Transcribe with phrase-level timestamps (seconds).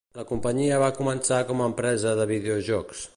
[0.19, 3.09] La companyia va començar com a empresa de videojocs.